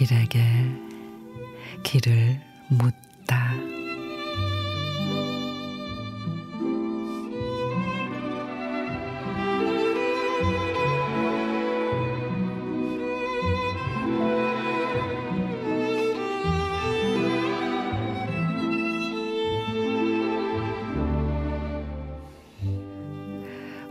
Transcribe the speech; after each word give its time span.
길에게 0.00 0.40
길을 1.82 2.40
묻다. 2.68 3.69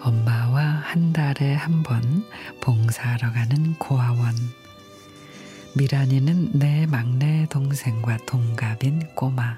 엄마와 0.01 0.61
한 0.61 1.11
달에 1.13 1.53
한 1.55 1.83
번 1.83 2.25
봉사하러 2.61 3.31
가는 3.31 3.75
고아원. 3.75 4.33
미란이는 5.75 6.51
내 6.53 6.85
막내 6.85 7.45
동생과 7.49 8.17
동갑인 8.25 9.13
꼬마. 9.15 9.57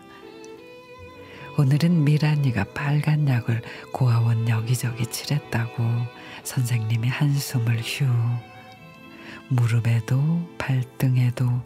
오늘은 1.58 2.04
미란이가 2.06 2.66
빨간 2.74 3.28
약을 3.28 3.62
고아원 3.94 4.48
여기저기 4.50 5.06
칠했다고 5.06 5.84
선생님이 6.44 7.08
한숨을 7.08 7.80
휴. 7.82 8.06
무릎에도 9.50 10.50
발등에도 10.58 11.62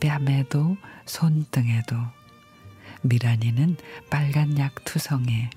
뺨에도 0.00 0.76
손등에도 1.06 1.96
미란이는 3.02 3.76
빨간 4.10 4.58
약 4.58 4.84
투성이. 4.84 5.48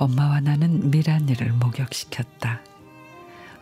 엄마와 0.00 0.40
나는 0.40 0.90
미란이를 0.90 1.52
목욕시켰다. 1.52 2.62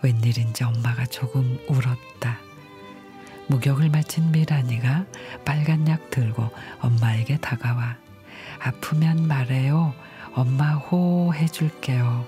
웬일인지 0.02 0.62
엄마가 0.62 1.04
조금 1.06 1.58
울었다. 1.66 2.38
목욕을 3.48 3.88
마친 3.90 4.30
미란이가 4.30 5.04
빨간 5.44 5.88
약 5.88 6.10
들고 6.10 6.48
엄마에게 6.78 7.38
다가와 7.38 7.96
아프면 8.60 9.26
말해요. 9.26 9.92
엄마 10.32 10.74
호 10.74 11.34
해줄게요. 11.34 12.24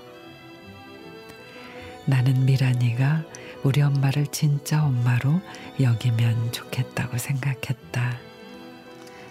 나는 2.05 2.45
미란이가 2.45 3.23
우리 3.63 3.81
엄마를 3.81 4.27
진짜 4.27 4.83
엄마로 4.83 5.39
여기면 5.79 6.51
좋겠다고 6.51 7.17
생각했다. 7.17 8.17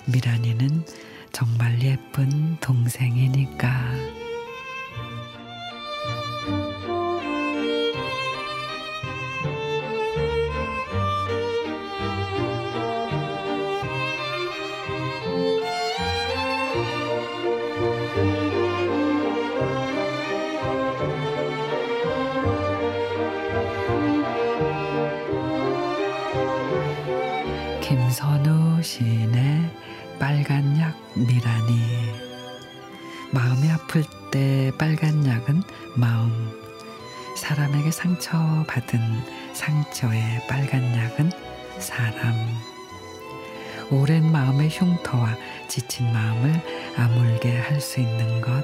미란이는 0.07 0.87
정말 1.33 1.83
예쁜 1.83 2.57
동생이니까. 2.61 4.30
김선우 27.91 28.81
시인의 28.85 29.69
빨간 30.21 30.79
약 30.79 30.95
미란이. 31.17 31.81
마음이 33.33 33.69
아플 33.69 34.05
때 34.31 34.71
빨간 34.79 35.27
약은 35.27 35.61
마음. 35.97 36.31
사람에게 37.37 37.91
상처받은 37.91 39.01
상처의 39.55 40.23
빨간 40.49 40.85
약은 40.97 41.33
사람. 41.81 42.33
오랜 43.91 44.31
마음의 44.31 44.69
흉터와 44.69 45.35
지친 45.67 46.13
마음을 46.13 46.63
아물게 46.97 47.59
할 47.59 47.81
수 47.81 47.99
있는 47.99 48.41
것 48.41 48.63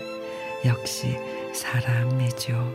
역시 0.65 1.16
사람이죠. 1.53 2.72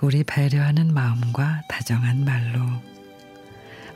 우리 0.00 0.22
배려하는 0.22 0.94
마음과 0.94 1.62
다정한 1.68 2.24
말로 2.24 2.60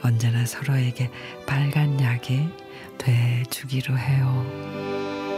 언제나 0.03 0.45
서로에게 0.47 1.11
빨간 1.47 2.01
약이 2.01 2.49
돼 2.99 3.43
주기로 3.51 3.97
해요. 3.99 5.30